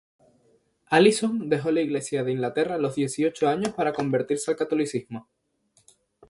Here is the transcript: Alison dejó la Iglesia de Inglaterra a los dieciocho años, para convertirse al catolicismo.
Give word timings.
Alison 0.89 1.47
dejó 1.47 1.69
la 1.69 1.81
Iglesia 1.81 2.23
de 2.23 2.31
Inglaterra 2.31 2.73
a 2.73 2.77
los 2.79 2.95
dieciocho 2.95 3.47
años, 3.47 3.71
para 3.75 3.93
convertirse 3.93 4.49
al 4.49 4.57
catolicismo. 4.57 5.29